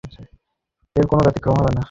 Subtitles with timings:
[0.95, 1.79] এর কোনো ব্যতিক্রম হবে না।